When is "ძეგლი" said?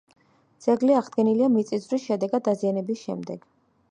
0.65-0.95